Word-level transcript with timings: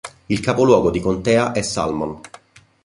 Il 0.29 0.39
capoluogo 0.39 0.89
di 0.89 0.99
contea 0.99 1.51
è 1.51 1.61
Salmon. 1.61 2.19